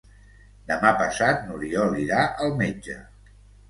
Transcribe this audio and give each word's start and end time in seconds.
Demà 0.71 0.93
passat 1.03 1.45
n'Oriol 1.51 1.97
irà 2.09 2.27
al 2.49 2.61
metge. 2.67 3.03